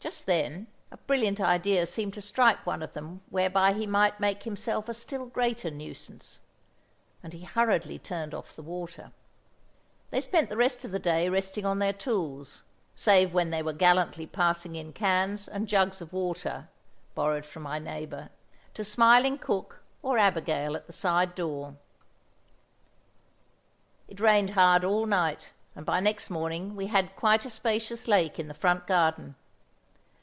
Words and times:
Just 0.00 0.26
then 0.26 0.66
a 0.90 0.98
brilliant 0.98 1.40
idea 1.40 1.86
seemed 1.86 2.12
to 2.12 2.20
strike 2.20 2.66
one 2.66 2.82
of 2.82 2.92
them 2.92 3.22
whereby 3.30 3.72
he 3.72 3.86
might 3.86 4.20
make 4.20 4.42
himself 4.42 4.86
a 4.86 4.92
still 4.92 5.24
greater 5.24 5.70
nuisance, 5.70 6.40
and 7.22 7.32
he 7.32 7.44
hurriedly 7.44 7.98
turned 7.98 8.34
off 8.34 8.54
the 8.54 8.60
water. 8.62 9.12
They 10.10 10.20
spent 10.20 10.50
the 10.50 10.58
remainder 10.58 10.88
of 10.88 10.90
the 10.90 10.98
day 10.98 11.30
resting 11.30 11.64
on 11.64 11.78
their 11.78 11.94
tools—save 11.94 13.32
when 13.32 13.48
they 13.48 13.62
were 13.62 13.72
gallantly 13.72 14.26
passing 14.26 14.76
in 14.76 14.92
cans 14.92 15.48
and 15.48 15.66
jugs 15.66 16.02
of 16.02 16.12
water 16.12 16.68
(borrowed 17.14 17.46
from 17.46 17.62
my 17.62 17.78
neighbour) 17.78 18.28
to 18.74 18.84
smiling 18.84 19.38
Cook 19.38 19.80
or 20.02 20.18
Abigail 20.18 20.76
at 20.76 20.86
the 20.86 20.92
side 20.92 21.34
door. 21.34 21.76
It 24.06 24.20
rained 24.20 24.50
hard 24.50 24.84
all 24.84 25.06
night, 25.06 25.54
and 25.74 25.86
by 25.86 26.00
next 26.00 26.28
morning 26.28 26.76
we 26.76 26.88
had 26.88 27.16
quite 27.16 27.46
a 27.46 27.50
spacious 27.50 28.06
lake 28.06 28.38
in 28.38 28.48
the 28.48 28.52
front 28.52 28.86
garden. 28.86 29.36